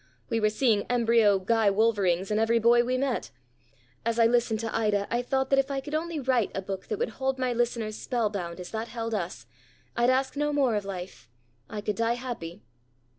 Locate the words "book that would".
6.63-7.09